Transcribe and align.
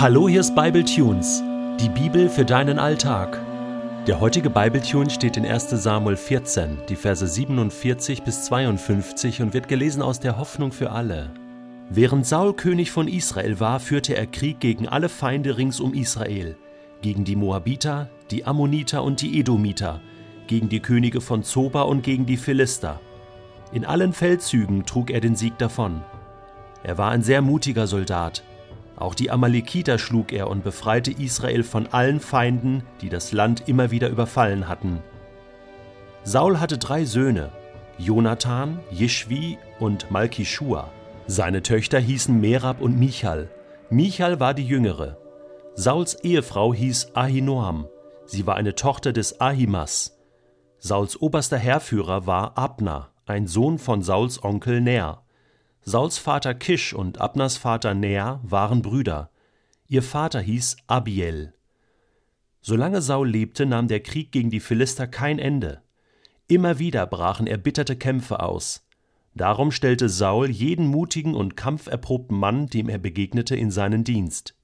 Hallo, 0.00 0.28
hier 0.28 0.38
ist 0.38 0.54
Bible 0.54 0.84
Tunes, 0.84 1.42
die 1.80 1.88
Bibel 1.88 2.28
für 2.28 2.44
deinen 2.44 2.78
Alltag. 2.78 3.36
Der 4.06 4.20
heutige 4.20 4.48
Bible 4.48 4.80
Tune 4.80 5.10
steht 5.10 5.36
in 5.36 5.44
1. 5.44 5.70
Samuel 5.70 6.16
14, 6.16 6.78
die 6.88 6.94
Verse 6.94 7.26
47 7.26 8.22
bis 8.22 8.44
52 8.44 9.42
und 9.42 9.54
wird 9.54 9.66
gelesen 9.66 10.00
aus 10.00 10.20
der 10.20 10.38
Hoffnung 10.38 10.70
für 10.70 10.92
alle. 10.92 11.30
Während 11.90 12.26
Saul 12.26 12.54
König 12.54 12.92
von 12.92 13.08
Israel 13.08 13.58
war, 13.58 13.80
führte 13.80 14.16
er 14.16 14.28
Krieg 14.28 14.60
gegen 14.60 14.86
alle 14.86 15.08
Feinde 15.08 15.58
rings 15.58 15.80
um 15.80 15.92
Israel, 15.94 16.56
gegen 17.02 17.24
die 17.24 17.34
Moabiter, 17.34 18.08
die 18.30 18.44
Ammoniter 18.44 19.02
und 19.02 19.20
die 19.20 19.40
Edomiter, 19.40 20.00
gegen 20.46 20.68
die 20.68 20.78
Könige 20.78 21.20
von 21.20 21.42
Zoba 21.42 21.82
und 21.82 22.04
gegen 22.04 22.24
die 22.24 22.36
Philister. 22.36 23.00
In 23.72 23.84
allen 23.84 24.12
Feldzügen 24.12 24.86
trug 24.86 25.10
er 25.10 25.20
den 25.20 25.34
Sieg 25.34 25.58
davon. 25.58 26.02
Er 26.84 26.98
war 26.98 27.10
ein 27.10 27.24
sehr 27.24 27.42
mutiger 27.42 27.88
Soldat, 27.88 28.44
auch 29.00 29.14
die 29.14 29.30
Amalekiter 29.30 29.98
schlug 29.98 30.32
er 30.32 30.48
und 30.48 30.64
befreite 30.64 31.10
Israel 31.10 31.62
von 31.62 31.86
allen 31.88 32.20
Feinden, 32.20 32.82
die 33.00 33.08
das 33.08 33.32
Land 33.32 33.68
immer 33.68 33.90
wieder 33.90 34.08
überfallen 34.08 34.68
hatten. 34.68 35.02
Saul 36.24 36.58
hatte 36.58 36.78
drei 36.78 37.04
Söhne, 37.04 37.50
Jonathan, 37.96 38.80
Jeschwi 38.90 39.58
und 39.78 40.10
Malkishua. 40.10 40.90
Seine 41.26 41.62
Töchter 41.62 41.98
hießen 41.98 42.40
Merab 42.40 42.80
und 42.80 42.98
Michal. 42.98 43.48
Michal 43.90 44.40
war 44.40 44.54
die 44.54 44.66
jüngere. 44.66 45.16
Sauls 45.74 46.22
Ehefrau 46.24 46.74
hieß 46.74 47.14
Ahinoam. 47.14 47.86
Sie 48.26 48.46
war 48.46 48.56
eine 48.56 48.74
Tochter 48.74 49.12
des 49.12 49.40
Ahimas. 49.40 50.18
Sauls 50.78 51.20
oberster 51.20 51.56
Heerführer 51.56 52.26
war 52.26 52.58
Abner, 52.58 53.10
ein 53.26 53.46
Sohn 53.46 53.78
von 53.78 54.02
Sauls 54.02 54.42
Onkel 54.42 54.80
Ner. 54.80 55.22
Sauls 55.82 56.18
Vater 56.18 56.54
Kisch 56.54 56.92
und 56.92 57.20
Abners 57.20 57.56
Vater 57.56 57.94
Ner 57.94 58.40
waren 58.42 58.82
Brüder. 58.82 59.30
Ihr 59.86 60.02
Vater 60.02 60.40
hieß 60.40 60.76
Abiel. 60.86 61.54
Solange 62.60 63.00
Saul 63.00 63.30
lebte, 63.30 63.64
nahm 63.64 63.88
der 63.88 64.00
Krieg 64.00 64.32
gegen 64.32 64.50
die 64.50 64.60
Philister 64.60 65.06
kein 65.06 65.38
Ende. 65.38 65.82
Immer 66.46 66.78
wieder 66.78 67.06
brachen 67.06 67.46
erbitterte 67.46 67.96
Kämpfe 67.96 68.40
aus. 68.40 68.86
Darum 69.34 69.70
stellte 69.70 70.08
Saul 70.08 70.50
jeden 70.50 70.86
mutigen 70.86 71.34
und 71.34 71.56
kampferprobten 71.56 72.36
Mann, 72.36 72.66
dem 72.66 72.88
er 72.88 72.98
begegnete, 72.98 73.54
in 73.54 73.70
seinen 73.70 74.04
Dienst. 74.04 74.54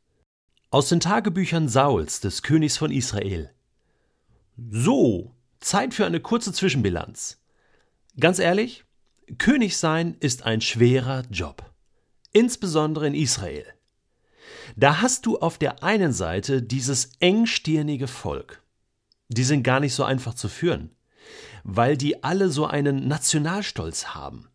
Aus 0.70 0.88
den 0.88 1.00
Tagebüchern 1.00 1.68
Sauls, 1.68 2.20
des 2.20 2.42
Königs 2.42 2.76
von 2.76 2.90
Israel. 2.90 3.50
So, 4.56 5.34
Zeit 5.60 5.94
für 5.94 6.06
eine 6.06 6.20
kurze 6.20 6.52
Zwischenbilanz. 6.52 7.40
Ganz 8.18 8.38
ehrlich, 8.38 8.84
König 9.38 9.76
sein 9.76 10.16
ist 10.20 10.44
ein 10.44 10.60
schwerer 10.60 11.22
Job, 11.30 11.70
insbesondere 12.32 13.06
in 13.06 13.14
Israel. 13.14 13.64
Da 14.76 15.00
hast 15.00 15.26
du 15.26 15.38
auf 15.38 15.58
der 15.58 15.82
einen 15.82 16.12
Seite 16.12 16.62
dieses 16.62 17.12
engstirnige 17.20 18.06
Volk. 18.06 18.62
Die 19.28 19.44
sind 19.44 19.62
gar 19.62 19.80
nicht 19.80 19.94
so 19.94 20.04
einfach 20.04 20.34
zu 20.34 20.48
führen, 20.48 20.90
weil 21.62 21.96
die 21.96 22.22
alle 22.22 22.50
so 22.50 22.66
einen 22.66 23.08
Nationalstolz 23.08 24.08
haben, 24.08 24.48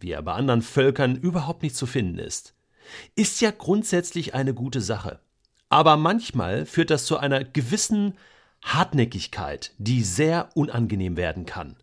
wie 0.00 0.10
er 0.10 0.22
bei 0.22 0.32
anderen 0.32 0.62
Völkern 0.62 1.16
überhaupt 1.16 1.62
nicht 1.62 1.76
zu 1.76 1.86
finden 1.86 2.18
ist. 2.18 2.54
Ist 3.14 3.40
ja 3.40 3.50
grundsätzlich 3.50 4.34
eine 4.34 4.52
gute 4.52 4.80
Sache. 4.80 5.20
Aber 5.68 5.96
manchmal 5.96 6.66
führt 6.66 6.90
das 6.90 7.06
zu 7.06 7.16
einer 7.16 7.44
gewissen 7.44 8.14
Hartnäckigkeit, 8.62 9.72
die 9.78 10.02
sehr 10.02 10.50
unangenehm 10.54 11.16
werden 11.16 11.46
kann. 11.46 11.76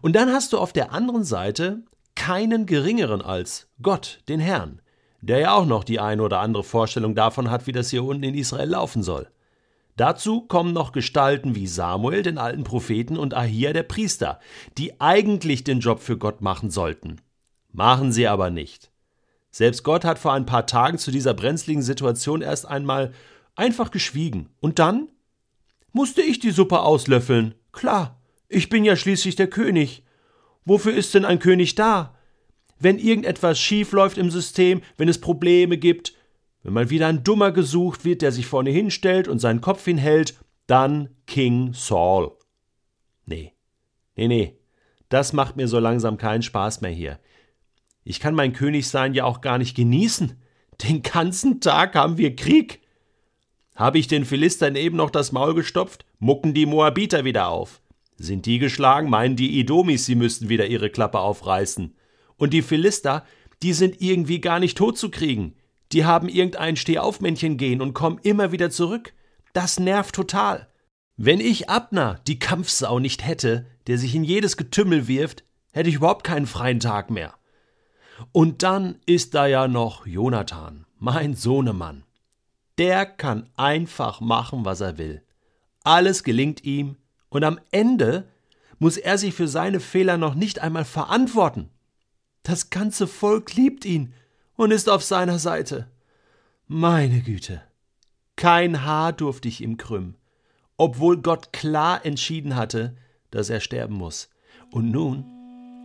Und 0.00 0.16
dann 0.16 0.32
hast 0.32 0.52
du 0.52 0.58
auf 0.58 0.72
der 0.72 0.92
anderen 0.92 1.24
Seite 1.24 1.82
keinen 2.14 2.66
geringeren 2.66 3.22
als 3.22 3.68
Gott, 3.80 4.20
den 4.28 4.40
Herrn, 4.40 4.80
der 5.20 5.38
ja 5.38 5.54
auch 5.54 5.66
noch 5.66 5.84
die 5.84 6.00
eine 6.00 6.22
oder 6.22 6.40
andere 6.40 6.64
Vorstellung 6.64 7.14
davon 7.14 7.50
hat, 7.50 7.66
wie 7.66 7.72
das 7.72 7.90
hier 7.90 8.04
unten 8.04 8.24
in 8.24 8.34
Israel 8.34 8.68
laufen 8.68 9.02
soll. 9.02 9.28
Dazu 9.96 10.40
kommen 10.42 10.72
noch 10.72 10.92
Gestalten 10.92 11.54
wie 11.54 11.66
Samuel, 11.66 12.22
den 12.22 12.38
alten 12.38 12.64
Propheten, 12.64 13.18
und 13.18 13.34
Ahia, 13.34 13.72
der 13.72 13.82
Priester, 13.82 14.40
die 14.78 15.00
eigentlich 15.00 15.64
den 15.64 15.80
Job 15.80 16.00
für 16.00 16.16
Gott 16.16 16.40
machen 16.40 16.70
sollten. 16.70 17.20
Machen 17.72 18.12
sie 18.12 18.26
aber 18.26 18.50
nicht. 18.50 18.90
Selbst 19.50 19.82
Gott 19.82 20.04
hat 20.04 20.18
vor 20.18 20.32
ein 20.32 20.46
paar 20.46 20.66
Tagen 20.66 20.96
zu 20.96 21.10
dieser 21.10 21.34
brenzligen 21.34 21.82
Situation 21.82 22.40
erst 22.40 22.66
einmal 22.66 23.12
einfach 23.54 23.90
geschwiegen. 23.90 24.48
Und 24.60 24.78
dann 24.78 25.08
musste 25.92 26.22
ich 26.22 26.38
die 26.40 26.52
Suppe 26.52 26.80
auslöffeln. 26.80 27.54
Klar, 27.70 28.21
ich 28.52 28.68
bin 28.68 28.84
ja 28.84 28.96
schließlich 28.96 29.36
der 29.36 29.48
König. 29.48 30.04
Wofür 30.64 30.94
ist 30.94 31.14
denn 31.14 31.24
ein 31.24 31.38
König 31.38 31.74
da? 31.74 32.16
Wenn 32.78 32.98
irgendetwas 32.98 33.58
schief 33.58 33.92
läuft 33.92 34.18
im 34.18 34.30
System, 34.30 34.82
wenn 34.96 35.08
es 35.08 35.20
Probleme 35.20 35.78
gibt, 35.78 36.14
wenn 36.62 36.72
mal 36.72 36.90
wieder 36.90 37.08
ein 37.08 37.24
Dummer 37.24 37.52
gesucht 37.52 38.04
wird, 38.04 38.22
der 38.22 38.32
sich 38.32 38.46
vorne 38.46 38.70
hinstellt 38.70 39.28
und 39.28 39.38
seinen 39.38 39.60
Kopf 39.60 39.84
hinhält, 39.84 40.34
dann 40.66 41.10
King 41.26 41.72
Saul. 41.74 42.32
Nee, 43.26 43.52
nee, 44.16 44.28
nee, 44.28 44.58
das 45.08 45.32
macht 45.32 45.56
mir 45.56 45.68
so 45.68 45.78
langsam 45.78 46.16
keinen 46.16 46.42
Spaß 46.42 46.80
mehr 46.80 46.90
hier. 46.90 47.18
Ich 48.04 48.20
kann 48.20 48.34
mein 48.34 48.52
Königsein 48.52 49.14
ja 49.14 49.24
auch 49.24 49.40
gar 49.40 49.58
nicht 49.58 49.76
genießen. 49.76 50.40
Den 50.82 51.02
ganzen 51.02 51.60
Tag 51.60 51.94
haben 51.94 52.18
wir 52.18 52.34
Krieg. 52.34 52.80
Habe 53.74 53.98
ich 53.98 54.08
den 54.08 54.24
Philistern 54.24 54.76
eben 54.76 54.96
noch 54.96 55.10
das 55.10 55.32
Maul 55.32 55.54
gestopft, 55.54 56.04
mucken 56.18 56.54
die 56.54 56.66
Moabiter 56.66 57.24
wieder 57.24 57.48
auf. 57.48 57.81
Sind 58.22 58.46
die 58.46 58.60
geschlagen, 58.60 59.10
meinen 59.10 59.34
die 59.34 59.58
Idomis, 59.58 60.06
sie 60.06 60.14
müssten 60.14 60.48
wieder 60.48 60.66
ihre 60.66 60.90
Klappe 60.90 61.18
aufreißen. 61.18 61.96
Und 62.36 62.52
die 62.52 62.62
Philister, 62.62 63.24
die 63.62 63.72
sind 63.72 64.00
irgendwie 64.00 64.40
gar 64.40 64.60
nicht 64.60 64.78
tot 64.78 64.96
zu 64.96 65.10
kriegen. 65.10 65.56
Die 65.90 66.04
haben 66.04 66.28
irgendein 66.28 66.76
Stehaufmännchen 66.76 67.56
gehen 67.56 67.80
und 67.80 67.94
kommen 67.94 68.20
immer 68.22 68.52
wieder 68.52 68.70
zurück. 68.70 69.12
Das 69.54 69.80
nervt 69.80 70.14
total. 70.14 70.68
Wenn 71.16 71.40
ich 71.40 71.68
Abner, 71.68 72.20
die 72.28 72.38
Kampfsau, 72.38 73.00
nicht 73.00 73.26
hätte, 73.26 73.66
der 73.88 73.98
sich 73.98 74.14
in 74.14 74.22
jedes 74.22 74.56
Getümmel 74.56 75.08
wirft, 75.08 75.42
hätte 75.72 75.88
ich 75.88 75.96
überhaupt 75.96 76.22
keinen 76.22 76.46
freien 76.46 76.78
Tag 76.78 77.10
mehr. 77.10 77.34
Und 78.30 78.62
dann 78.62 79.00
ist 79.04 79.34
da 79.34 79.46
ja 79.46 79.66
noch 79.66 80.06
Jonathan, 80.06 80.86
mein 80.96 81.34
Sohnemann. 81.34 82.04
Der 82.78 83.04
kann 83.04 83.50
einfach 83.56 84.20
machen, 84.20 84.64
was 84.64 84.80
er 84.80 84.96
will. 84.96 85.22
Alles 85.82 86.22
gelingt 86.22 86.62
ihm, 86.62 86.98
und 87.32 87.44
am 87.44 87.58
Ende 87.70 88.28
muss 88.78 88.98
er 88.98 89.16
sich 89.16 89.34
für 89.34 89.48
seine 89.48 89.80
Fehler 89.80 90.18
noch 90.18 90.34
nicht 90.34 90.60
einmal 90.60 90.84
verantworten. 90.84 91.70
Das 92.42 92.68
ganze 92.68 93.06
Volk 93.06 93.54
liebt 93.54 93.84
ihn 93.86 94.12
und 94.54 94.70
ist 94.70 94.90
auf 94.90 95.02
seiner 95.02 95.38
Seite. 95.38 95.88
Meine 96.66 97.22
Güte. 97.22 97.62
Kein 98.36 98.84
Haar 98.84 99.12
durfte 99.12 99.48
ich 99.48 99.62
ihm 99.62 99.78
krümmen, 99.78 100.16
obwohl 100.76 101.22
Gott 101.22 101.52
klar 101.52 102.04
entschieden 102.04 102.54
hatte, 102.54 102.96
dass 103.30 103.48
er 103.48 103.60
sterben 103.60 103.94
muss. 103.94 104.28
Und 104.70 104.90
nun 104.90 105.24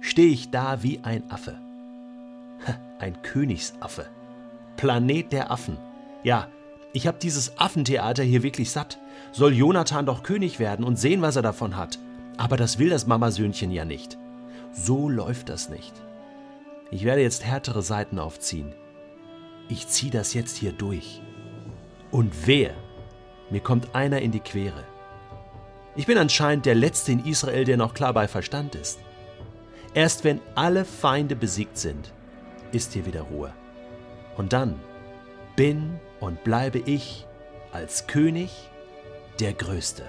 stehe 0.01 0.31
ich 0.31 0.51
da 0.51 0.83
wie 0.83 0.99
ein 0.99 1.31
Affe. 1.31 1.57
Ein 2.99 3.21
Königsaffe. 3.21 4.09
Planet 4.75 5.31
der 5.31 5.51
Affen. 5.51 5.77
Ja, 6.23 6.49
ich 6.97 7.05
habe 7.05 7.19
dieses 7.19 7.59
Affentheater 7.59 8.23
hier 8.23 8.41
wirklich 8.41 8.71
satt. 8.71 8.97
Soll 9.31 9.53
Jonathan 9.53 10.07
doch 10.07 10.23
König 10.23 10.57
werden 10.57 10.83
und 10.83 10.97
sehen, 10.97 11.21
was 11.21 11.35
er 11.35 11.43
davon 11.43 11.77
hat. 11.77 11.99
Aber 12.37 12.57
das 12.57 12.79
will 12.79 12.89
das 12.89 13.05
Mamasöhnchen 13.05 13.71
ja 13.71 13.85
nicht. 13.85 14.17
So 14.71 15.07
läuft 15.07 15.49
das 15.49 15.69
nicht. 15.69 15.93
Ich 16.89 17.03
werde 17.03 17.21
jetzt 17.21 17.45
härtere 17.45 17.83
Seiten 17.83 18.17
aufziehen. 18.17 18.73
Ich 19.69 19.87
ziehe 19.87 20.11
das 20.11 20.33
jetzt 20.33 20.57
hier 20.57 20.71
durch. 20.71 21.21
Und 22.09 22.33
wer? 22.47 22.73
Mir 23.51 23.61
kommt 23.61 23.93
einer 23.93 24.23
in 24.23 24.31
die 24.31 24.39
Quere. 24.39 24.83
Ich 25.95 26.07
bin 26.07 26.17
anscheinend 26.17 26.65
der 26.65 26.73
Letzte 26.73 27.11
in 27.11 27.23
Israel, 27.25 27.63
der 27.63 27.77
noch 27.77 27.93
klar 27.93 28.13
bei 28.13 28.27
Verstand 28.27 28.73
ist. 28.73 28.97
Erst 29.93 30.23
wenn 30.23 30.41
alle 30.55 30.83
Feinde 30.83 31.35
besiegt 31.35 31.77
sind, 31.77 32.11
ist 32.71 32.93
hier 32.93 33.05
wieder 33.05 33.21
Ruhe. 33.21 33.53
Und 34.35 34.51
dann 34.51 34.79
bin 35.55 35.99
und 36.19 36.43
bleibe 36.43 36.79
ich 36.79 37.25
als 37.71 38.07
König 38.07 38.51
der 39.39 39.53
Größte. 39.53 40.03